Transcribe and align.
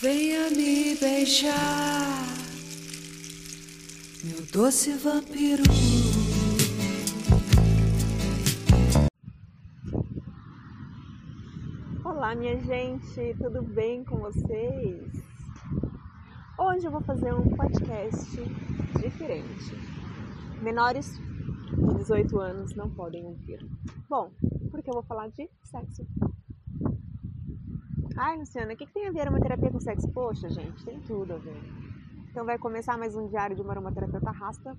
Venha 0.00 0.48
me 0.50 0.94
beijar, 0.94 2.22
meu 4.22 4.46
doce 4.52 4.92
vampiro. 4.92 5.64
Olá, 12.04 12.36
minha 12.36 12.60
gente, 12.60 13.34
tudo 13.42 13.60
bem 13.60 14.04
com 14.04 14.18
vocês? 14.18 15.12
Hoje 16.56 16.86
eu 16.86 16.92
vou 16.92 17.00
fazer 17.00 17.34
um 17.34 17.56
podcast 17.56 18.40
diferente. 19.00 19.74
Menores 20.62 21.18
de 21.76 21.94
18 21.96 22.38
anos 22.38 22.72
não 22.76 22.88
podem 22.88 23.24
ouvir. 23.24 23.66
Bom, 24.08 24.30
porque 24.70 24.88
eu 24.88 24.94
vou 24.94 25.02
falar 25.02 25.26
de 25.30 25.50
sexo. 25.64 26.06
Ai, 28.20 28.36
Luciana, 28.36 28.72
o 28.72 28.76
que, 28.76 28.84
que 28.84 28.92
tem 28.92 29.06
a 29.06 29.12
ver 29.12 29.20
aromaterapia 29.20 29.70
com 29.70 29.78
sexo? 29.78 30.08
Poxa, 30.08 30.48
gente, 30.48 30.84
tem 30.84 30.98
tudo 31.02 31.34
a 31.34 31.36
ver. 31.36 31.56
Então 32.28 32.44
vai 32.44 32.58
começar 32.58 32.98
mais 32.98 33.14
um 33.14 33.28
diário 33.28 33.54
de 33.54 33.62
uma 33.62 33.70
aromaterapeuta 33.70 34.32
rasta, 34.32 34.76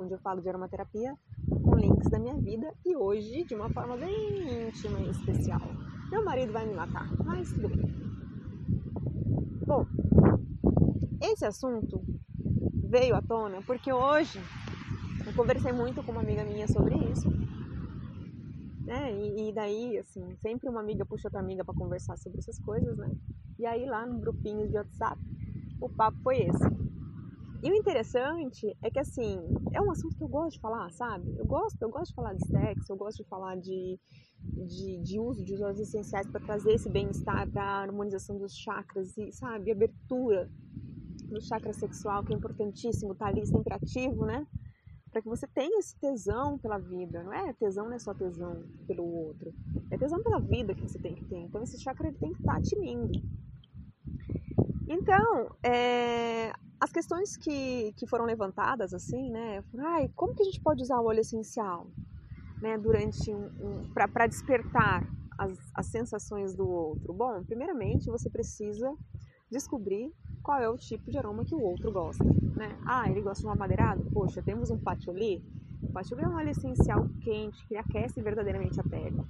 onde 0.00 0.12
eu 0.12 0.18
falo 0.18 0.40
de 0.40 0.48
aromaterapia 0.48 1.14
com 1.48 1.76
links 1.76 2.10
da 2.10 2.18
minha 2.18 2.34
vida 2.34 2.74
e 2.84 2.96
hoje 2.96 3.44
de 3.44 3.54
uma 3.54 3.70
forma 3.70 3.96
bem 3.96 4.66
íntima 4.66 4.98
e 4.98 5.10
especial. 5.10 5.60
Meu 6.10 6.24
marido 6.24 6.52
vai 6.52 6.66
me 6.66 6.74
matar, 6.74 7.08
mas 7.24 7.52
tudo 7.52 7.68
bem. 7.68 7.86
Bom, 9.64 9.86
esse 11.22 11.46
assunto 11.46 12.02
veio 12.82 13.14
à 13.14 13.22
tona 13.22 13.62
porque 13.62 13.92
hoje 13.92 14.40
eu 15.24 15.32
conversei 15.34 15.72
muito 15.72 16.02
com 16.02 16.10
uma 16.10 16.20
amiga 16.20 16.42
minha 16.42 16.66
sobre 16.66 16.96
isso 16.96 17.30
né? 18.86 19.12
E, 19.12 19.48
e, 19.48 19.52
daí, 19.52 19.98
assim, 19.98 20.24
sempre 20.36 20.68
uma 20.68 20.80
amiga 20.80 21.04
puxa 21.04 21.26
outra 21.26 21.40
amiga 21.40 21.64
para 21.64 21.74
conversar 21.74 22.16
sobre 22.16 22.38
essas 22.38 22.58
coisas, 22.60 22.96
né? 22.96 23.10
E 23.58 23.66
aí 23.66 23.84
lá 23.84 24.06
no 24.06 24.20
grupinho 24.20 24.68
de 24.68 24.76
WhatsApp, 24.76 25.20
o 25.80 25.88
papo 25.88 26.16
foi 26.22 26.42
esse. 26.42 26.64
E 27.62 27.70
o 27.70 27.74
interessante 27.74 28.76
é 28.82 28.90
que, 28.90 28.98
assim, 28.98 29.40
é 29.72 29.80
um 29.80 29.90
assunto 29.90 30.16
que 30.16 30.22
eu 30.22 30.28
gosto 30.28 30.52
de 30.52 30.60
falar, 30.60 30.88
sabe? 30.92 31.34
Eu 31.36 31.44
gosto, 31.44 31.82
eu 31.82 31.90
gosto 31.90 32.10
de 32.10 32.14
falar 32.14 32.34
de 32.34 32.46
sexo, 32.46 32.92
eu 32.92 32.96
gosto 32.96 33.22
de 33.22 33.28
falar 33.28 33.56
de, 33.56 33.98
de, 34.66 34.98
de 35.02 35.18
uso 35.18 35.44
de 35.44 35.54
óleos 35.54 35.80
essenciais 35.80 36.28
para 36.28 36.40
trazer 36.40 36.74
esse 36.74 36.88
bem-estar, 36.88 37.50
para 37.50 37.64
harmonização 37.64 38.38
dos 38.38 38.54
chakras 38.54 39.16
e, 39.16 39.32
sabe, 39.32 39.72
abertura 39.72 40.48
do 41.28 41.40
chakra 41.40 41.72
sexual, 41.72 42.22
que 42.22 42.32
é 42.32 42.36
importantíssimo, 42.36 43.16
tá 43.16 43.26
ali 43.26 43.44
sempre 43.46 43.74
ativo, 43.74 44.24
né? 44.24 44.46
Para 45.16 45.22
que 45.22 45.28
você 45.30 45.46
tenha 45.46 45.78
esse 45.78 45.98
tesão 45.98 46.58
pela 46.58 46.76
vida. 46.76 47.22
Não 47.22 47.32
é 47.32 47.50
tesão, 47.54 47.86
não 47.86 47.94
é 47.94 47.98
só 47.98 48.12
tesão 48.12 48.62
pelo 48.86 49.02
outro. 49.02 49.50
É 49.90 49.96
tesão 49.96 50.22
pela 50.22 50.38
vida 50.38 50.74
que 50.74 50.82
você 50.82 50.98
tem 50.98 51.14
que 51.14 51.24
ter. 51.24 51.38
Então 51.38 51.62
esse 51.62 51.80
chakra 51.80 52.08
ele 52.08 52.18
tem 52.18 52.34
que 52.34 52.40
estar 52.40 52.56
tá 52.56 52.60
tinindo. 52.60 53.12
Então, 54.86 55.56
é, 55.62 56.52
as 56.78 56.92
questões 56.92 57.34
que, 57.34 57.94
que 57.96 58.06
foram 58.06 58.26
levantadas 58.26 58.92
assim, 58.92 59.30
né? 59.30 59.64
Ai, 59.78 60.10
como 60.14 60.34
que 60.34 60.42
a 60.42 60.44
gente 60.44 60.60
pode 60.60 60.82
usar 60.82 61.00
o 61.00 61.06
óleo 61.06 61.20
essencial, 61.20 61.90
né? 62.60 62.76
Durante 62.76 63.32
um, 63.32 63.46
um 63.46 63.90
para 63.94 64.26
despertar 64.26 65.02
as, 65.38 65.58
as 65.74 65.86
sensações 65.86 66.54
do 66.54 66.68
outro. 66.68 67.14
Bom, 67.14 67.42
primeiramente 67.42 68.10
você 68.10 68.28
precisa 68.28 68.94
descobrir 69.50 70.12
qual 70.46 70.60
é 70.60 70.68
o 70.68 70.76
tipo 70.76 71.10
de 71.10 71.18
aroma 71.18 71.44
que 71.44 71.56
o 71.56 71.60
outro 71.60 71.90
gosta, 71.90 72.22
né? 72.22 72.78
Ah, 72.86 73.10
ele 73.10 73.20
gosta 73.20 73.42
de 73.42 73.48
um 73.48 73.50
amadeirado? 73.50 74.04
Poxa, 74.12 74.40
temos 74.40 74.70
um 74.70 74.78
patchouli. 74.78 75.44
O 75.82 75.92
patchouli 75.92 76.22
é 76.22 76.28
um 76.28 76.36
óleo 76.36 76.50
essencial 76.50 77.08
quente 77.20 77.66
que 77.66 77.76
aquece 77.76 78.22
verdadeiramente 78.22 78.78
a 78.78 78.84
pele. 78.84 79.20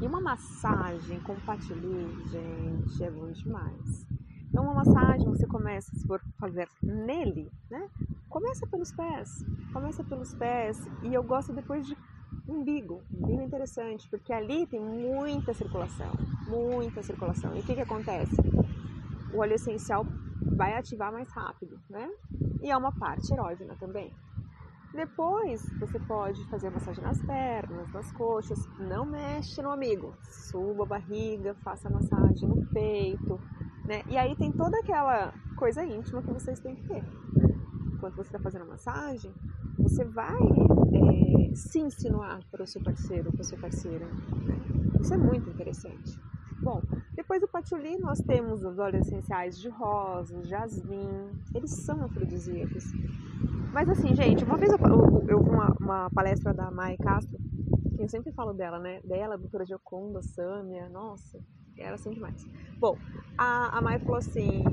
E 0.00 0.06
uma 0.06 0.18
massagem 0.18 1.20
com 1.20 1.34
patchouli, 1.40 2.24
gente, 2.30 3.04
é 3.04 3.10
bom 3.10 3.30
demais. 3.32 4.06
Então, 4.48 4.64
uma 4.64 4.82
massagem 4.82 5.28
você 5.28 5.46
começa, 5.46 5.94
se 5.94 6.06
for 6.06 6.22
fazer 6.38 6.66
nele, 6.82 7.52
né? 7.70 7.90
Começa 8.30 8.66
pelos 8.66 8.90
pés, 8.92 9.44
começa 9.74 10.02
pelos 10.02 10.32
pés. 10.32 10.80
E 11.02 11.12
eu 11.12 11.22
gosto 11.22 11.52
depois 11.52 11.86
de 11.86 11.94
umbigo. 12.48 13.02
Umbigo 13.12 13.42
é 13.42 13.44
interessante, 13.44 14.08
porque 14.08 14.32
ali 14.32 14.66
tem 14.66 14.80
muita 14.80 15.52
circulação, 15.52 16.12
muita 16.48 17.02
circulação. 17.02 17.54
E 17.54 17.60
o 17.60 17.62
que, 17.62 17.74
que 17.74 17.82
acontece? 17.82 18.36
O 19.34 19.40
óleo 19.40 19.54
essencial 19.54 20.04
vai 20.56 20.76
ativar 20.76 21.12
mais 21.12 21.30
rápido, 21.30 21.78
né? 21.88 22.08
E 22.62 22.70
é 22.70 22.76
uma 22.76 22.92
parte 22.92 23.32
erógena 23.32 23.74
também. 23.76 24.12
Depois 24.92 25.62
você 25.78 26.00
pode 26.00 26.44
fazer 26.48 26.68
massagem 26.70 27.02
nas 27.02 27.22
pernas, 27.22 27.92
nas 27.92 28.10
coxas, 28.12 28.58
não 28.78 29.06
mexe 29.06 29.62
no 29.62 29.70
amigo, 29.70 30.14
suba 30.22 30.82
a 30.82 30.86
barriga, 30.86 31.54
faça 31.62 31.88
massagem 31.88 32.48
no 32.48 32.66
peito, 32.66 33.40
né? 33.84 34.02
E 34.08 34.18
aí 34.18 34.34
tem 34.34 34.50
toda 34.50 34.78
aquela 34.80 35.32
coisa 35.56 35.84
íntima 35.84 36.22
que 36.22 36.32
vocês 36.32 36.58
têm 36.58 36.74
que 36.74 36.88
ter. 36.88 37.04
Enquanto 37.94 38.16
você 38.16 38.28
está 38.28 38.40
fazendo 38.40 38.62
a 38.62 38.68
massagem, 38.68 39.32
você 39.78 40.04
vai 40.04 40.40
é, 40.42 41.54
se 41.54 41.78
insinuar 41.78 42.40
para 42.50 42.64
o 42.64 42.66
seu 42.66 42.82
parceiro, 42.82 43.30
para 43.30 43.42
a 43.42 43.44
sua 43.44 43.58
parceira. 43.58 44.06
Né? 44.06 44.58
Isso 45.00 45.14
é 45.14 45.16
muito 45.16 45.48
interessante. 45.48 46.18
Bom, 46.62 46.82
depois 47.30 47.42
do 47.42 47.46
patchouli 47.46 47.96
nós 47.98 48.18
temos 48.18 48.64
os 48.64 48.76
óleos 48.76 49.06
essenciais 49.06 49.56
de 49.56 49.68
rosa, 49.68 50.42
jasmim, 50.42 51.30
eles 51.54 51.70
são 51.70 52.02
afrodisíacos. 52.02 52.82
Mas 53.72 53.88
assim, 53.88 54.16
gente, 54.16 54.42
uma 54.42 54.56
vez 54.56 54.72
eu, 54.72 54.78
eu, 54.78 55.28
eu 55.28 55.40
vi 55.40 55.48
uma, 55.48 55.76
uma, 55.80 56.10
palestra 56.10 56.52
da 56.52 56.72
Mai 56.72 56.96
Castro, 56.96 57.38
que 57.94 58.02
eu 58.02 58.08
sempre 58.08 58.32
falo 58.32 58.52
dela, 58.52 58.80
né? 58.80 59.00
Dela, 59.04 59.38
doutora 59.38 59.64
Gioconda, 59.64 60.20
Sâmia, 60.22 60.88
nossa, 60.88 61.38
era 61.78 61.94
assim 61.94 62.10
demais. 62.10 62.44
Bom, 62.80 62.98
a, 63.38 63.78
a 63.78 63.80
Mai 63.80 64.00
falou 64.00 64.16
assim, 64.16 64.64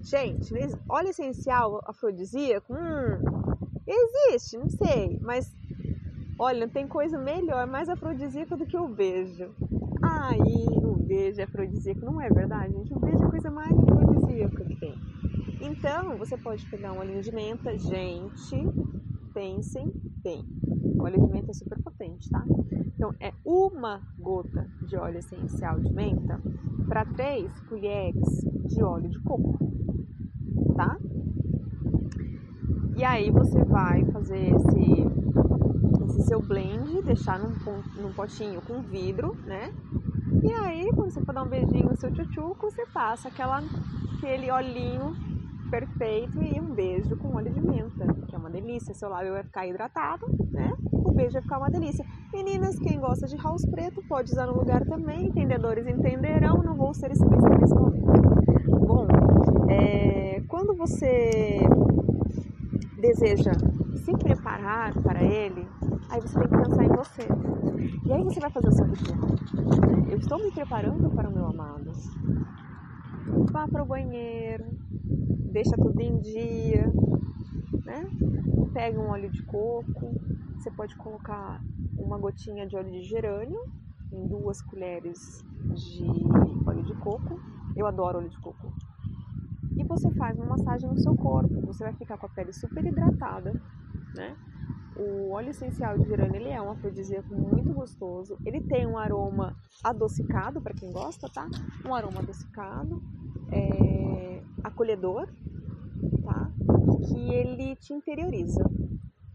gente, 0.00 0.54
óleo 0.88 1.10
essencial 1.10 1.82
afrodisíaco, 1.84 2.72
hum, 2.72 3.52
existe, 3.86 4.56
não 4.56 4.70
sei, 4.70 5.18
mas 5.20 5.54
olha, 6.38 6.66
tem 6.66 6.88
coisa 6.88 7.18
melhor, 7.18 7.66
mais 7.66 7.86
afrodisíaca 7.86 8.56
do 8.56 8.64
que 8.64 8.78
o 8.78 8.88
beijo. 8.88 9.54
Aí, 10.00 10.77
beijo 11.18 11.40
é 11.40 11.44
afrodisíaco. 11.44 12.04
Não 12.04 12.20
é 12.20 12.28
verdade, 12.28 12.72
gente? 12.72 12.94
O 12.94 13.00
beijo 13.00 13.22
é 13.22 13.26
a 13.26 13.30
coisa 13.30 13.50
mais 13.50 13.76
afrodisíaca 13.76 14.64
que 14.64 14.76
tem. 14.76 14.94
Então, 15.60 16.16
você 16.16 16.36
pode 16.36 16.64
pegar 16.70 16.92
um 16.92 17.00
olhinho 17.00 17.20
de 17.20 17.32
menta. 17.32 17.76
Gente, 17.76 18.56
pensem 19.34 19.92
bem. 20.22 20.44
O 20.96 21.02
óleo 21.02 21.26
de 21.26 21.32
menta 21.32 21.50
é 21.50 21.54
super 21.54 21.82
potente, 21.82 22.30
tá? 22.30 22.44
Então, 22.94 23.12
é 23.20 23.32
uma 23.44 24.00
gota 24.18 24.70
de 24.86 24.96
óleo 24.96 25.18
essencial 25.18 25.80
de 25.80 25.92
menta 25.92 26.40
para 26.86 27.04
três 27.04 27.60
colheres 27.62 28.44
de 28.66 28.82
óleo 28.82 29.10
de 29.10 29.20
coco, 29.20 29.58
tá? 30.76 30.98
E 32.96 33.04
aí 33.04 33.30
você 33.30 33.64
vai 33.64 34.04
fazer 34.06 34.50
esse, 34.54 36.04
esse 36.04 36.26
seu 36.26 36.40
blend, 36.40 37.02
deixar 37.02 37.38
num, 37.38 37.54
num 38.00 38.12
potinho 38.12 38.60
com 38.62 38.82
vidro, 38.82 39.36
né? 39.46 39.72
E 40.42 40.52
aí, 40.52 40.88
quando 40.94 41.10
você 41.10 41.20
for 41.20 41.34
dar 41.34 41.42
um 41.42 41.48
beijinho 41.48 41.88
no 41.88 41.96
seu 41.96 42.12
tchutchuco, 42.12 42.70
você 42.70 42.86
passa 42.86 43.28
aquela, 43.28 43.62
aquele 44.16 44.50
olhinho 44.50 45.16
perfeito 45.70 46.42
e 46.42 46.60
um 46.60 46.74
beijo 46.74 47.16
com 47.16 47.36
óleo 47.36 47.52
de 47.52 47.60
menta, 47.60 48.06
que 48.26 48.34
é 48.34 48.38
uma 48.38 48.50
delícia. 48.50 48.94
Seu 48.94 49.08
lábio 49.08 49.32
vai 49.32 49.42
ficar 49.42 49.66
hidratado, 49.66 50.26
né? 50.50 50.72
O 50.92 51.12
beijo 51.12 51.32
vai 51.32 51.42
ficar 51.42 51.58
uma 51.58 51.70
delícia. 51.70 52.04
Meninas, 52.32 52.78
quem 52.78 52.98
gosta 53.00 53.26
de 53.26 53.36
house 53.36 53.66
preto 53.66 54.02
pode 54.08 54.30
usar 54.30 54.46
no 54.46 54.54
lugar 54.54 54.84
também. 54.84 55.26
Entendedores 55.26 55.86
entenderão, 55.86 56.62
não 56.62 56.74
vou 56.74 56.94
ser 56.94 57.10
explícita 57.10 57.58
nesse 57.58 57.74
momento. 57.74 58.06
Bom, 58.86 59.06
é, 59.68 60.40
quando 60.48 60.74
você 60.74 61.60
deseja 63.00 63.52
se 64.08 64.16
preparar 64.16 64.94
para 65.02 65.22
ele, 65.22 65.66
aí 66.08 66.20
você 66.20 66.38
tem 66.38 66.48
que 66.48 66.56
pensar 66.56 66.84
em 66.84 66.88
você. 66.88 67.28
E 68.06 68.12
aí 68.12 68.24
você 68.24 68.40
vai 68.40 68.50
fazer 68.50 68.68
o 68.68 68.72
seu 68.72 68.86
ritual. 68.86 69.18
Eu 70.08 70.16
estou 70.16 70.38
me 70.38 70.50
preparando 70.50 71.10
para 71.10 71.28
o 71.28 71.32
meu 71.32 71.46
amado. 71.46 71.92
Vá 73.52 73.68
para 73.68 73.82
o 73.82 73.86
banheiro, 73.86 74.64
deixa 75.52 75.76
tudo 75.76 76.00
em 76.00 76.18
dia, 76.20 76.90
né? 77.84 78.08
Pega 78.72 78.98
um 78.98 79.10
óleo 79.10 79.30
de 79.30 79.42
coco, 79.42 80.14
você 80.56 80.70
pode 80.70 80.96
colocar 80.96 81.60
uma 81.98 82.16
gotinha 82.16 82.66
de 82.66 82.76
óleo 82.76 82.90
de 82.90 83.02
gerânio 83.02 83.60
em 84.10 84.26
duas 84.26 84.62
colheres 84.62 85.44
de 85.74 86.06
óleo 86.66 86.82
de 86.82 86.94
coco. 86.94 87.38
Eu 87.76 87.86
adoro 87.86 88.18
óleo 88.18 88.30
de 88.30 88.40
coco. 88.40 88.72
E 89.76 89.84
você 89.84 90.10
faz 90.12 90.38
uma 90.38 90.56
massagem 90.56 90.88
no 90.88 90.98
seu 90.98 91.14
corpo. 91.14 91.60
Você 91.66 91.84
vai 91.84 91.92
ficar 91.92 92.16
com 92.16 92.26
a 92.26 92.28
pele 92.30 92.52
super 92.52 92.84
hidratada, 92.84 93.52
né? 94.14 94.36
O 94.96 95.30
óleo 95.30 95.50
essencial 95.50 95.96
de 95.96 96.08
gerânio 96.08 96.36
ele 96.36 96.48
é 96.48 96.60
um 96.60 96.70
afrodisíaco 96.70 97.32
muito 97.32 97.72
gostoso. 97.72 98.36
Ele 98.44 98.60
tem 98.60 98.84
um 98.84 98.98
aroma 98.98 99.56
adocicado 99.84 100.60
para 100.60 100.74
quem 100.74 100.90
gosta, 100.90 101.28
tá? 101.28 101.48
Um 101.86 101.94
aroma 101.94 102.18
adocicado, 102.18 103.00
é, 103.52 104.42
acolhedor, 104.64 105.28
tá? 106.24 106.50
Que 107.06 107.32
ele 107.32 107.76
te 107.76 107.92
interioriza. 107.92 108.68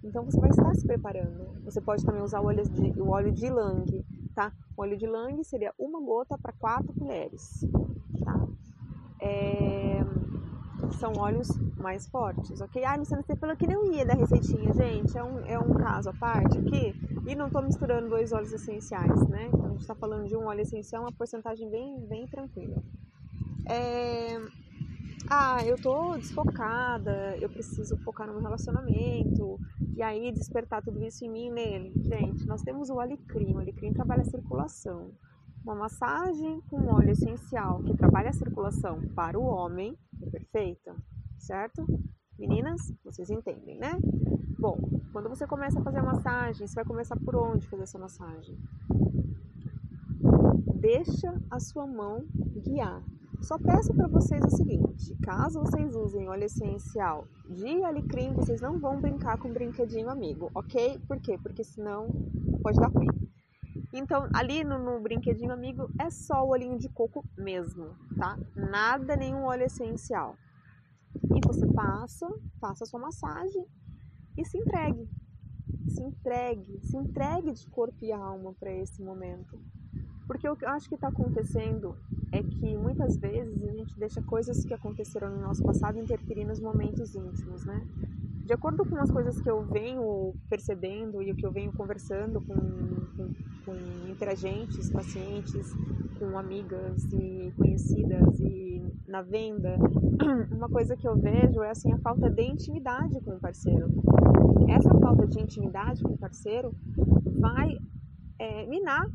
Então 0.04 0.26
você 0.26 0.38
vai 0.38 0.50
estar 0.50 0.76
se 0.76 0.86
preparando. 0.86 1.64
Você 1.64 1.80
pode 1.80 2.04
também 2.04 2.22
usar 2.22 2.42
o 2.42 2.48
óleo 2.48 2.64
de, 2.64 3.02
o 3.02 3.10
óleo 3.10 3.32
de 3.32 3.46
ylang, 3.46 4.06
tá? 4.36 4.52
O 4.76 4.82
óleo 4.82 4.98
de 4.98 5.06
ylang 5.06 5.42
seria 5.46 5.74
uma 5.80 6.02
gota 6.02 6.38
para 6.38 6.52
quatro 6.52 6.94
colheres, 6.94 7.66
tá? 8.24 8.48
É, 9.22 10.04
são 11.00 11.14
óleos 11.14 11.48
mais 11.84 12.08
fortes, 12.08 12.62
ok? 12.62 12.84
Ah, 12.86 12.96
Luciana, 12.96 13.22
você 13.22 13.36
falou 13.36 13.56
que 13.58 13.68
não 13.68 13.92
ia 13.92 14.06
dar 14.06 14.16
receitinha, 14.16 14.74
gente, 14.74 15.16
é 15.18 15.24
um, 15.24 15.40
é 15.46 15.60
um 15.60 15.74
caso 15.74 16.10
à 16.10 16.14
parte 16.14 16.58
aqui, 16.58 16.96
e 17.28 17.36
não 17.36 17.48
estou 17.48 17.62
misturando 17.62 18.10
dois 18.10 18.32
óleos 18.32 18.54
essenciais, 18.54 19.28
né? 19.28 19.48
Então, 19.48 19.66
a 19.66 19.70
gente 19.70 19.82
está 19.82 19.94
falando 19.94 20.26
de 20.28 20.36
um 20.36 20.46
óleo 20.46 20.62
essencial, 20.62 21.04
uma 21.04 21.12
porcentagem 21.12 21.70
bem, 21.70 22.00
bem 22.08 22.26
tranquila. 22.26 22.82
É... 23.70 24.40
Ah, 25.30 25.64
eu 25.66 25.82
tô 25.82 26.18
desfocada, 26.18 27.38
eu 27.38 27.50
preciso 27.50 27.98
focar 27.98 28.28
no 28.28 28.34
meu 28.34 28.42
relacionamento, 28.42 29.60
e 29.96 30.02
aí 30.02 30.32
despertar 30.32 30.82
tudo 30.82 31.04
isso 31.04 31.24
em 31.26 31.30
mim 31.30 31.48
e 31.48 31.52
nele. 31.52 31.94
Gente, 32.04 32.46
nós 32.46 32.62
temos 32.62 32.90
o 32.90 33.00
alecrim, 33.00 33.54
o 33.54 33.60
alecrim 33.60 33.94
trabalha 33.94 34.22
a 34.22 34.26
circulação. 34.26 35.12
Uma 35.64 35.76
massagem 35.76 36.62
com 36.70 36.94
óleo 36.94 37.12
essencial 37.12 37.82
que 37.84 37.96
trabalha 37.96 38.30
a 38.30 38.34
circulação 38.34 39.02
para 39.16 39.40
o 39.40 39.46
homem 39.46 39.98
perfeita, 40.30 40.94
certo? 41.44 41.86
Meninas, 42.38 42.94
vocês 43.04 43.30
entendem, 43.30 43.78
né? 43.78 43.92
Bom, 44.58 44.78
quando 45.12 45.30
você 45.30 45.46
começa 45.46 45.80
a 45.80 45.84
fazer 45.84 46.00
a 46.00 46.04
massagem, 46.04 46.66
você 46.66 46.76
vai 46.76 46.86
começar 46.86 47.18
por 47.18 47.36
onde 47.36 47.68
fazer 47.68 47.84
essa 47.84 48.00
massagem? 48.00 48.58
Deixa 50.76 51.40
a 51.52 51.60
sua 51.60 51.86
mão 51.86 52.26
guiar. 52.66 53.04
Só 53.42 53.58
peço 53.58 53.94
para 53.94 54.08
vocês 54.08 54.42
o 54.46 54.50
seguinte: 54.50 55.16
caso 55.22 55.60
vocês 55.60 55.96
usem 55.96 56.30
óleo 56.30 56.46
essencial 56.46 57.28
de 57.50 57.84
alecrim, 57.84 58.34
vocês 58.34 58.62
não 58.62 58.80
vão 58.80 59.02
brincar 59.02 59.38
com 59.38 59.52
brinquedinho 59.52 60.10
amigo, 60.10 60.50
ok? 60.56 61.00
Por 61.08 61.20
quê? 61.20 61.38
Porque 61.42 61.64
senão 61.64 62.08
pode 62.62 62.80
dar 62.80 62.88
ruim. 62.88 63.08
Então, 63.94 64.28
ali 64.34 64.64
no, 64.64 64.80
no, 64.80 65.00
brinquedinho 65.02 65.52
amigo 65.52 65.88
é 66.00 66.10
só 66.10 66.44
o 66.44 66.50
olhinho 66.50 66.80
de 66.80 66.90
coco 66.90 67.24
mesmo, 67.38 67.96
tá? 68.18 68.38
Nada, 68.56 69.16
nenhum 69.16 69.44
óleo 69.44 69.66
essencial. 69.66 70.36
Passa, 71.74 72.28
faça 72.60 72.84
a 72.84 72.88
sua 72.88 73.00
massagem 73.00 73.66
e 74.38 74.46
se 74.46 74.58
entregue. 74.58 75.10
Se 75.88 76.02
entregue, 76.02 76.80
se 76.82 76.98
entregue 76.98 77.52
de 77.52 77.68
corpo 77.68 77.98
e 78.04 78.12
alma 78.12 78.54
para 78.54 78.72
esse 78.72 79.02
momento. 79.02 79.60
Porque 80.28 80.48
o 80.48 80.56
que 80.56 80.66
eu 80.66 80.70
acho 80.70 80.88
que 80.88 80.96
está 80.96 81.10
acontecendo 81.10 81.98
é 82.32 82.42
que 82.42 82.78
muitas 82.78 83.18
vezes 83.18 83.62
a 83.64 83.72
gente 83.72 83.98
deixa 84.00 84.22
coisas 84.22 84.64
que 84.66 84.74
aconteceram 84.74 85.30
no 85.30 85.42
nosso 85.42 85.64
passado 85.64 86.00
interferir 86.00 86.46
nos 86.46 86.60
momentos 86.60 87.14
íntimos, 87.16 87.66
né? 87.66 87.86
De 88.46 88.54
acordo 88.54 88.86
com 88.86 88.98
as 88.98 89.12
coisas 89.12 89.42
que 89.42 89.50
eu 89.50 89.64
venho 89.66 90.34
percebendo 90.50 91.22
e 91.22 91.32
o 91.32 91.36
que 91.36 91.46
eu 91.46 91.52
venho 91.52 91.72
conversando 91.74 92.42
com, 92.42 92.56
com 92.56 93.34
com 93.66 93.76
interagentes, 94.10 94.90
pacientes, 94.90 95.74
com 96.20 96.38
amigas 96.38 97.06
e 97.14 97.52
conhecidas 97.58 98.40
e 98.40 98.83
na 99.14 99.22
venda, 99.22 99.78
uma 100.52 100.68
coisa 100.68 100.98
que 100.98 101.08
eu 101.08 101.16
vejo 101.16 101.62
é 101.62 101.70
assim 101.70 101.94
a 101.94 102.00
falta 102.00 102.32
de 102.32 102.42
intimidade 102.42 103.22
com 103.22 103.36
o 103.36 103.40
parceiro. 103.40 103.88
Essa 104.68 104.90
falta 104.90 105.28
de 105.28 105.40
intimidade 105.40 106.02
com 106.02 106.14
o 106.14 106.18
parceiro 106.18 106.74
vai 107.40 107.78
é, 108.40 108.66
minar 108.66 109.06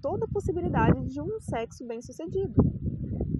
toda 0.00 0.26
a 0.26 0.28
possibilidade 0.28 1.08
de 1.08 1.20
um 1.20 1.40
sexo 1.40 1.84
bem 1.84 2.00
sucedido. 2.00 2.54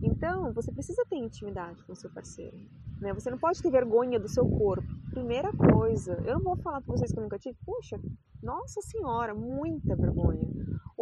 Então, 0.02 0.52
você 0.52 0.72
precisa 0.72 1.04
ter 1.08 1.18
intimidade 1.18 1.84
com 1.84 1.94
seu 1.94 2.10
parceiro. 2.10 2.58
Né? 3.00 3.14
Você 3.14 3.30
não 3.30 3.38
pode 3.38 3.62
ter 3.62 3.70
vergonha 3.70 4.18
do 4.18 4.28
seu 4.28 4.44
corpo. 4.44 4.92
Primeira 5.10 5.52
coisa, 5.52 6.20
eu 6.26 6.34
não 6.34 6.42
vou 6.42 6.56
falar 6.56 6.80
para 6.80 6.96
vocês 6.96 7.12
que 7.12 7.18
eu 7.18 7.22
nunca 7.22 7.38
tive, 7.38 7.56
puxa, 7.64 7.96
nossa 8.42 8.80
senhora, 8.82 9.36
muita 9.36 9.94
vergonha. 9.94 10.48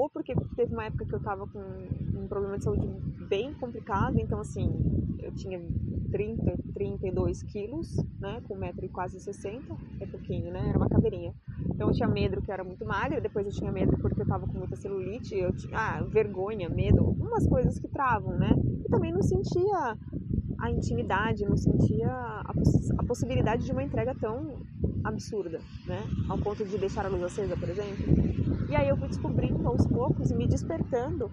Ou 0.00 0.08
porque 0.08 0.34
teve 0.56 0.72
uma 0.72 0.86
época 0.86 1.04
que 1.04 1.14
eu 1.14 1.20
tava 1.20 1.46
com 1.46 1.60
um 1.60 2.26
problema 2.26 2.56
de 2.56 2.64
saúde 2.64 2.88
bem 3.28 3.52
complicado, 3.52 4.18
então 4.18 4.40
assim, 4.40 4.66
eu 5.18 5.30
tinha 5.34 5.60
30, 6.10 6.56
32 6.72 7.42
quilos, 7.42 7.94
né, 8.18 8.40
com 8.48 8.56
1,60m 8.56 8.88
quase 8.90 9.20
60, 9.20 9.62
é 10.00 10.06
pouquinho, 10.06 10.50
né, 10.50 10.70
era 10.70 10.78
uma 10.78 10.88
caveirinha. 10.88 11.34
Então 11.74 11.88
eu 11.88 11.92
tinha 11.92 12.08
medo 12.08 12.40
que 12.40 12.50
eu 12.50 12.54
era 12.54 12.64
muito 12.64 12.82
magra, 12.86 13.20
depois 13.20 13.44
eu 13.44 13.52
tinha 13.52 13.70
medo 13.70 13.94
porque 13.98 14.22
eu 14.22 14.26
tava 14.26 14.46
com 14.46 14.56
muita 14.56 14.74
celulite, 14.74 15.36
eu 15.36 15.54
tinha, 15.54 15.76
ah, 15.76 16.02
vergonha, 16.04 16.70
medo, 16.70 17.04
umas 17.04 17.46
coisas 17.46 17.78
que 17.78 17.86
travam, 17.86 18.38
né, 18.38 18.52
e 18.82 18.88
também 18.88 19.12
não 19.12 19.20
sentia 19.20 19.98
a 20.60 20.70
intimidade, 20.70 21.44
não 21.44 21.58
sentia 21.58 22.10
a, 22.10 22.54
poss 22.54 22.90
a 22.98 23.04
possibilidade 23.04 23.66
de 23.66 23.72
uma 23.72 23.82
entrega 23.82 24.14
tão 24.18 24.62
absurda, 25.04 25.60
né? 25.86 26.02
Ao 26.28 26.38
ponto 26.38 26.64
de 26.64 26.78
deixar 26.78 27.06
a 27.06 27.08
luz 27.08 27.22
acesa, 27.22 27.56
por 27.56 27.68
exemplo. 27.68 28.04
E 28.68 28.76
aí 28.76 28.88
eu 28.88 28.96
fui 28.96 29.08
descobrindo 29.08 29.66
aos 29.66 29.86
poucos 29.86 30.30
e 30.30 30.34
me 30.34 30.46
despertando 30.46 31.30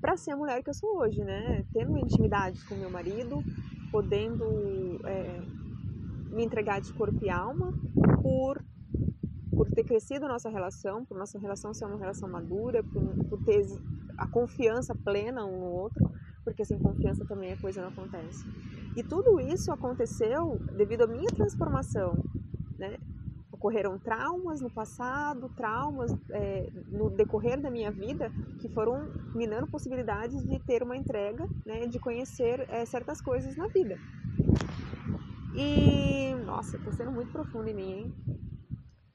para 0.00 0.16
ser 0.16 0.32
a 0.32 0.36
mulher 0.36 0.62
que 0.62 0.70
eu 0.70 0.74
sou 0.74 0.98
hoje, 0.98 1.22
né? 1.22 1.64
Tendo 1.72 1.98
intimidade 1.98 2.64
com 2.64 2.74
meu 2.74 2.90
marido, 2.90 3.42
podendo 3.90 5.00
é, 5.04 5.40
me 6.30 6.44
entregar 6.44 6.80
de 6.80 6.92
corpo 6.92 7.24
e 7.24 7.30
alma 7.30 7.72
por 8.22 8.62
por 9.54 9.70
ter 9.70 9.84
crescido 9.84 10.24
a 10.24 10.28
nossa 10.28 10.48
relação, 10.48 11.04
por 11.04 11.16
nossa 11.16 11.38
relação 11.38 11.74
ser 11.74 11.84
uma 11.84 11.98
relação 11.98 12.28
madura, 12.28 12.82
por, 12.82 13.02
por 13.28 13.44
ter 13.44 13.62
a 14.16 14.26
confiança 14.26 14.94
plena 14.94 15.44
um 15.44 15.60
no 15.60 15.66
outro, 15.66 16.10
porque 16.42 16.64
sem 16.64 16.78
confiança 16.78 17.24
também 17.26 17.52
a 17.52 17.60
coisa 17.60 17.82
não 17.82 17.88
acontece. 17.90 18.44
E 18.96 19.02
tudo 19.02 19.38
isso 19.40 19.70
aconteceu 19.70 20.58
devido 20.76 21.02
à 21.02 21.06
minha 21.06 21.28
transformação, 21.28 22.14
né? 22.82 22.98
Ocorreram 23.52 23.98
traumas 23.98 24.60
no 24.60 24.70
passado, 24.70 25.48
traumas 25.50 26.10
é, 26.30 26.68
no 26.88 27.10
decorrer 27.10 27.60
da 27.60 27.70
minha 27.70 27.92
vida 27.92 28.30
que 28.60 28.68
foram 28.68 29.12
minando 29.34 29.68
possibilidades 29.68 30.44
de 30.44 30.58
ter 30.60 30.82
uma 30.82 30.96
entrega, 30.96 31.46
né? 31.64 31.86
De 31.86 31.98
conhecer 32.00 32.66
é, 32.68 32.84
certas 32.84 33.20
coisas 33.20 33.56
na 33.56 33.68
vida. 33.68 33.96
E, 35.54 36.34
nossa, 36.44 36.78
tá 36.78 36.90
sendo 36.92 37.12
muito 37.12 37.30
profundo 37.30 37.68
em 37.68 37.74
mim, 37.74 37.92
hein? 37.92 38.14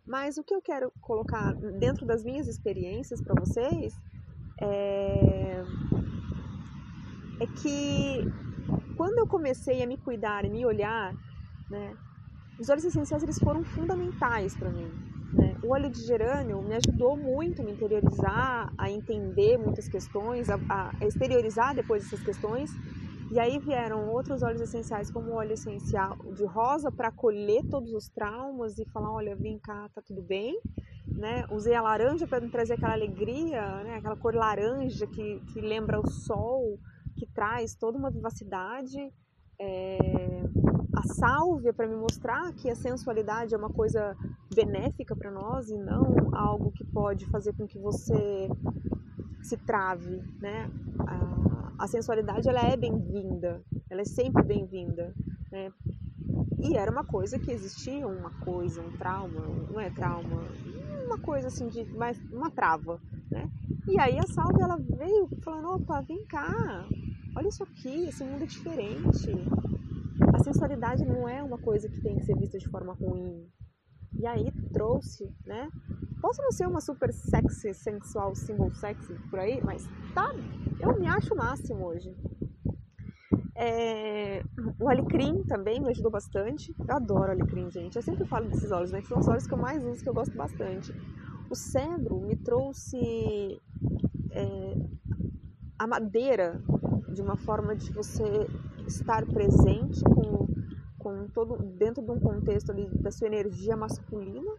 Mas 0.05 0.37
o 0.37 0.43
que 0.43 0.55
eu 0.55 0.61
quero 0.61 0.89
colocar 1.01 1.53
dentro 1.77 2.05
das 2.05 2.23
minhas 2.23 2.47
experiências 2.47 3.21
para 3.21 3.35
vocês 3.37 3.93
é, 4.61 5.63
é 7.41 7.47
que 7.61 8.23
quando 8.95 9.17
eu 9.17 9.27
comecei 9.27 9.83
a 9.83 9.87
me 9.87 9.97
cuidar 9.97 10.45
e 10.45 10.49
me 10.49 10.65
olhar, 10.65 11.13
né, 11.69 11.97
os 12.59 12.69
óleos 12.69 12.85
essenciais 12.85 13.23
eles 13.23 13.37
foram 13.39 13.63
fundamentais 13.63 14.55
para 14.55 14.69
mim. 14.69 14.89
Né? 15.33 15.55
O 15.63 15.73
óleo 15.73 15.89
de 15.89 16.01
gerânio 16.01 16.61
me 16.61 16.75
ajudou 16.75 17.15
muito 17.15 17.61
a 17.61 17.65
me 17.65 17.71
interiorizar, 17.71 18.73
a 18.77 18.89
entender 18.89 19.57
muitas 19.57 19.87
questões, 19.87 20.49
a, 20.49 20.57
a 20.69 21.05
exteriorizar 21.05 21.75
depois 21.75 22.05
essas 22.05 22.21
questões. 22.21 22.71
E 23.29 23.39
aí 23.39 23.59
vieram 23.59 24.09
outros 24.09 24.41
óleos 24.41 24.61
essenciais, 24.61 25.11
como 25.11 25.31
o 25.31 25.35
óleo 25.35 25.53
essencial 25.53 26.17
de 26.33 26.45
rosa, 26.45 26.89
para 26.89 27.09
acolher 27.09 27.61
todos 27.69 27.93
os 27.93 28.07
traumas 28.07 28.79
e 28.79 28.85
falar: 28.85 29.11
olha, 29.11 29.35
vem 29.35 29.59
cá, 29.59 29.89
tá 29.93 30.01
tudo 30.01 30.21
bem. 30.21 30.59
Né? 31.05 31.45
Usei 31.51 31.75
a 31.75 31.81
laranja 31.81 32.25
para 32.25 32.39
me 32.39 32.49
trazer 32.49 32.73
aquela 32.73 32.93
alegria, 32.93 33.83
né? 33.83 33.95
aquela 33.95 34.15
cor 34.15 34.33
laranja 34.33 35.05
que, 35.07 35.41
que 35.51 35.59
lembra 35.59 35.99
o 35.99 36.09
sol, 36.09 36.79
que 37.17 37.25
traz 37.27 37.75
toda 37.75 37.97
uma 37.97 38.09
vivacidade. 38.09 39.11
É 39.59 39.97
a 40.97 41.03
sálvia 41.03 41.71
para 41.71 41.87
me 41.87 41.95
mostrar 41.95 42.51
que 42.53 42.69
a 42.71 42.75
sensualidade 42.75 43.53
é 43.53 43.57
uma 43.57 43.69
coisa 43.69 44.17
benéfica 44.53 45.15
para 45.15 45.29
nós 45.29 45.69
e 45.69 45.77
não 45.77 46.31
algo 46.33 46.71
que 46.71 46.83
pode 46.83 47.27
fazer 47.27 47.53
com 47.53 47.67
que 47.67 47.77
você 47.77 48.49
se 49.43 49.57
trave, 49.57 50.23
né? 50.41 50.69
A, 51.77 51.87
sensualidade 51.87 52.49
ela 52.49 52.61
é 52.61 52.75
bem-vinda, 52.75 53.61
ela 53.89 54.01
é 54.01 54.05
sempre 54.05 54.41
bem-vinda, 54.41 55.13
né? 55.51 55.71
E 56.59 56.75
era 56.75 56.91
uma 56.91 57.03
coisa 57.03 57.37
que 57.37 57.51
existia, 57.51 58.07
uma 58.07 58.31
coisa, 58.39 58.81
um 58.81 58.91
trauma, 58.97 59.41
não 59.71 59.79
é 59.79 59.91
trauma, 59.91 60.41
uma 61.05 61.19
coisa 61.19 61.47
assim 61.47 61.67
de 61.67 61.85
mais 61.95 62.19
uma 62.31 62.49
trava, 62.49 62.99
né? 63.29 63.47
E 63.87 63.99
aí 63.99 64.17
a 64.17 64.25
sálvia 64.25 64.63
ela 64.63 64.77
veio 64.77 65.29
falando, 65.43 65.75
opa, 65.75 66.01
vem 66.01 66.25
cá, 66.25 66.83
olha 67.35 67.47
isso 67.47 67.61
aqui, 67.61 68.07
esse 68.07 68.23
mundo 68.23 68.43
é 68.43 68.47
diferente 68.47 69.31
a 70.37 70.43
sensualidade 70.43 71.03
não 71.03 71.27
é 71.27 71.41
uma 71.41 71.57
coisa 71.57 71.89
que 71.89 71.99
tem 71.99 72.15
que 72.15 72.23
ser 72.23 72.37
vista 72.37 72.59
de 72.59 72.69
forma 72.69 72.93
ruim. 72.93 73.49
E 74.19 74.25
aí 74.25 74.51
trouxe, 74.71 75.29
né? 75.45 75.69
Posso 76.21 76.41
não 76.41 76.51
ser 76.51 76.67
uma 76.67 76.79
super 76.79 77.11
sexy, 77.11 77.73
sensual, 77.73 78.35
symbol 78.35 78.71
sexy 78.73 79.13
por 79.29 79.39
aí, 79.39 79.59
mas 79.63 79.87
tá, 80.13 80.31
eu 80.79 80.97
me 80.99 81.07
acho 81.07 81.33
o 81.33 81.37
máximo 81.37 81.85
hoje. 81.85 82.15
É, 83.55 84.43
o 84.79 84.87
alecrim 84.87 85.43
também 85.43 85.81
me 85.81 85.89
ajudou 85.89 86.11
bastante. 86.11 86.73
Eu 86.87 86.95
adoro 86.95 87.31
alecrim, 87.31 87.69
gente. 87.71 87.95
Eu 87.95 88.03
sempre 88.03 88.25
falo 88.25 88.47
desses 88.47 88.71
óleos, 88.71 88.91
né? 88.91 89.01
Que 89.01 89.07
são 89.07 89.19
os 89.19 89.27
óleos 89.27 89.47
que 89.47 89.53
eu 89.53 89.57
mais 89.57 89.83
uso, 89.83 90.03
que 90.03 90.09
eu 90.09 90.13
gosto 90.13 90.35
bastante. 90.37 90.93
O 91.49 91.55
cedro 91.55 92.19
me 92.19 92.35
trouxe 92.35 93.59
é, 94.31 94.75
a 95.79 95.87
madeira 95.87 96.61
de 97.11 97.21
uma 97.23 97.37
forma 97.37 97.75
de 97.75 97.91
você 97.91 98.47
estar 98.87 99.25
presente 99.25 100.01
com, 100.03 100.47
com 100.97 101.27
todo 101.29 101.57
dentro 101.77 102.03
de 102.03 102.11
um 102.11 102.19
contexto 102.19 102.71
ali 102.71 102.89
da 103.01 103.11
sua 103.11 103.27
energia 103.27 103.75
masculina 103.75 104.51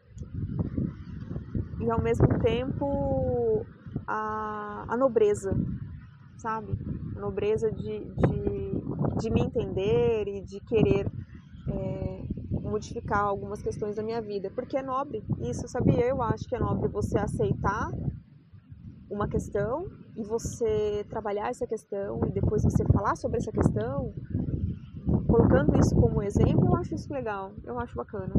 e 1.80 1.90
ao 1.90 2.00
mesmo 2.02 2.26
tempo 2.40 3.66
a, 4.06 4.84
a 4.88 4.96
nobreza, 4.96 5.56
sabe? 6.36 6.72
A 7.16 7.20
nobreza 7.20 7.70
de, 7.72 8.04
de, 8.04 9.20
de 9.20 9.30
me 9.30 9.40
entender 9.40 10.28
e 10.28 10.40
de 10.42 10.60
querer 10.60 11.10
é, 11.68 12.22
modificar 12.50 13.24
algumas 13.24 13.62
questões 13.62 13.96
da 13.96 14.02
minha 14.02 14.20
vida, 14.20 14.50
porque 14.50 14.76
é 14.76 14.82
nobre 14.82 15.24
isso, 15.40 15.66
sabia? 15.68 16.06
Eu 16.06 16.22
acho 16.22 16.48
que 16.48 16.54
é 16.54 16.58
nobre 16.58 16.88
você 16.88 17.18
aceitar 17.18 17.90
uma 19.10 19.28
questão 19.28 19.86
e 20.18 20.24
você 20.24 21.06
trabalhar 21.08 21.48
essa 21.48 21.64
questão 21.64 22.20
e 22.26 22.32
depois 22.32 22.64
você 22.64 22.84
falar 22.84 23.14
sobre 23.14 23.38
essa 23.38 23.52
questão, 23.52 24.12
colocando 25.28 25.78
isso 25.78 25.94
como 25.94 26.20
exemplo, 26.20 26.66
eu 26.66 26.74
acho 26.74 26.96
isso 26.96 27.12
legal, 27.12 27.52
eu 27.64 27.78
acho 27.78 27.94
bacana. 27.94 28.34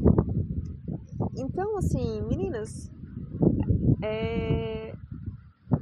Então, 1.38 1.78
assim, 1.78 2.22
meninas, 2.24 2.92
é... 4.04 4.94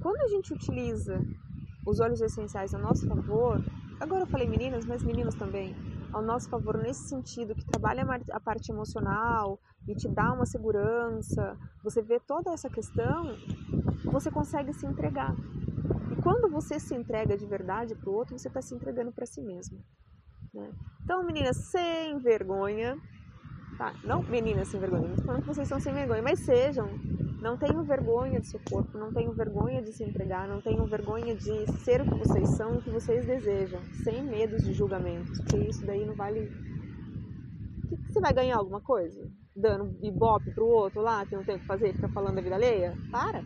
quando 0.04 0.22
a 0.22 0.28
gente 0.28 0.54
utiliza 0.54 1.20
os 1.84 2.00
óleos 2.00 2.22
essenciais 2.22 2.76
a 2.76 2.78
nosso 2.78 3.08
favor, 3.08 3.60
agora 4.00 4.22
eu 4.22 4.28
falei 4.28 4.48
meninas, 4.48 4.86
mas 4.86 5.02
meninos 5.02 5.34
também, 5.34 5.76
ao 6.14 6.22
nosso 6.22 6.48
favor 6.48 6.78
nesse 6.78 7.10
sentido, 7.10 7.56
que 7.56 7.66
trabalha 7.66 8.06
a 8.32 8.40
parte 8.40 8.72
emocional 8.72 9.60
e 9.88 9.96
te 9.96 10.08
dá 10.08 10.32
uma 10.32 10.46
segurança, 10.46 11.58
você 11.84 12.04
vê 12.04 12.20
toda 12.20 12.52
essa 12.52 12.70
questão, 12.70 13.36
você 14.12 14.30
consegue 14.30 14.74
se 14.74 14.86
entregar. 14.86 15.36
Quando 16.28 16.50
você 16.50 16.78
se 16.78 16.94
entrega 16.94 17.38
de 17.38 17.46
verdade 17.46 17.96
para 17.96 18.10
o 18.10 18.14
outro, 18.14 18.38
você 18.38 18.50
está 18.50 18.62
se 18.62 18.76
entregando 18.76 19.14
para 19.14 19.26
si 19.26 19.42
mesmo. 19.42 19.80
Né? 20.54 20.74
Então, 21.02 21.24
meninas, 21.24 21.56
sem 21.56 22.20
vergonha, 22.20 22.98
tá? 23.78 23.94
Não 24.04 24.22
meninas 24.22 24.68
sem 24.68 24.78
vergonha, 24.78 25.08
não 25.08 25.16
falando 25.16 25.44
que 25.44 25.48
vocês 25.48 25.70
são 25.70 25.80
sem 25.80 25.94
vergonha, 25.94 26.22
mas 26.22 26.42
sejam. 26.42 26.90
Não 27.42 27.58
tenham 27.58 27.82
vergonha 27.86 28.42
do 28.42 28.46
seu 28.46 28.60
corpo, 28.70 28.98
não 28.98 29.14
tenham 29.14 29.32
vergonha 29.32 29.82
de 29.82 29.94
se 29.94 30.04
entregar, 30.04 30.50
não 30.50 30.60
tenham 30.60 30.86
vergonha 30.86 31.34
de 31.34 31.66
ser 31.78 32.02
o 32.02 32.04
que 32.04 32.20
vocês 32.20 32.50
são 32.58 32.76
e 32.76 32.78
o 32.80 32.82
que 32.82 32.90
vocês 32.90 33.26
desejam, 33.26 33.80
sem 34.04 34.22
medos 34.22 34.66
de 34.66 34.74
julgamentos, 34.74 35.40
porque 35.40 35.70
isso 35.70 35.86
daí 35.86 36.06
não 36.06 36.14
vale. 36.14 36.52
Você 38.10 38.20
vai 38.20 38.34
ganhar 38.34 38.58
alguma 38.58 38.82
coisa? 38.82 39.32
Dando 39.56 39.98
ibope 40.04 40.54
pro 40.54 40.66
outro 40.66 41.00
lá, 41.00 41.26
que 41.26 41.38
não 41.38 41.46
tem 41.46 41.56
o 41.56 41.60
que 41.60 41.66
fazer, 41.66 41.94
ficar 41.94 42.10
falando 42.10 42.36
da 42.36 42.42
vida 42.42 42.56
alheia? 42.56 42.98
Para! 43.14 43.42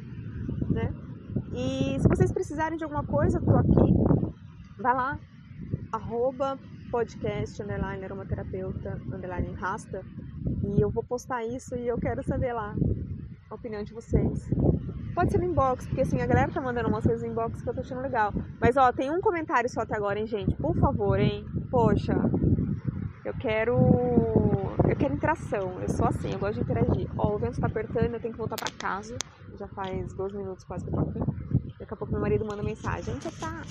Né? 0.71 1.10
E 1.53 1.99
se 1.99 2.07
vocês 2.07 2.31
precisarem 2.31 2.77
de 2.77 2.83
alguma 2.83 3.03
coisa, 3.03 3.39
tô 3.39 3.55
aqui. 3.55 3.93
Vai 4.79 4.95
lá, 4.95 5.19
arroba 5.91 6.57
podcast, 6.91 7.61
underline 7.61 8.03
aromaterapeuta, 8.03 8.99
underline 9.11 9.53
rasta. 9.53 10.03
E 10.63 10.81
eu 10.81 10.89
vou 10.89 11.03
postar 11.03 11.43
isso 11.43 11.75
e 11.75 11.87
eu 11.87 11.97
quero 11.97 12.23
saber 12.23 12.53
lá 12.53 12.75
a 13.49 13.55
opinião 13.55 13.83
de 13.83 13.93
vocês. 13.93 14.49
Pode 15.13 15.31
ser 15.31 15.39
no 15.39 15.45
inbox, 15.45 15.85
porque 15.85 16.01
assim, 16.01 16.21
a 16.21 16.25
galera 16.25 16.51
tá 16.51 16.61
mandando 16.61 16.87
umas 16.87 17.05
coisas 17.05 17.21
no 17.21 17.31
inbox 17.31 17.61
que 17.61 17.69
eu 17.69 17.73
tô 17.73 17.81
achando 17.81 18.01
legal. 18.01 18.33
Mas 18.59 18.77
ó, 18.77 18.91
tem 18.91 19.11
um 19.11 19.19
comentário 19.19 19.69
só 19.69 19.81
até 19.81 19.95
agora, 19.95 20.19
hein, 20.19 20.27
gente? 20.27 20.55
Por 20.55 20.75
favor, 20.77 21.19
hein? 21.19 21.45
Poxa, 21.69 22.13
eu 23.25 23.33
quero. 23.33 23.75
Eu 24.87 24.95
quero 24.97 25.13
interação. 25.13 25.81
Eu 25.81 25.89
sou 25.89 26.07
assim, 26.07 26.31
eu 26.31 26.39
gosto 26.39 26.55
de 26.55 26.61
interagir. 26.61 27.09
Ó, 27.17 27.35
o 27.35 27.37
vento 27.37 27.59
tá 27.59 27.67
apertando, 27.67 28.13
eu 28.13 28.19
tenho 28.19 28.33
que 28.33 28.37
voltar 28.37 28.55
pra 28.55 28.71
casa. 28.77 29.17
Já 29.61 29.67
faz 29.67 30.11
dois 30.13 30.33
minutos 30.33 30.63
quase 30.63 30.83
que 30.83 30.89
eu 30.89 30.95
tô 30.95 31.07
aqui. 31.07 31.19
Daqui 31.77 31.93
a 31.93 31.95
pouco 31.95 32.11
meu 32.11 32.19
marido 32.19 32.43
manda 32.43 32.63
mensagem. 32.63 33.13
Você 33.13 33.29
tá? 33.39 33.61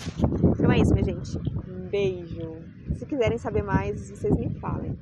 Então 0.53 0.71
é 0.71 0.79
isso, 0.79 0.93
minha 0.95 1.05
gente. 1.05 1.37
Um 1.69 1.89
beijo. 1.89 2.59
Se 2.95 3.05
quiserem 3.05 3.37
saber 3.37 3.65
mais, 3.65 4.09
vocês 4.09 4.37
me 4.37 4.55
falem. 4.61 4.97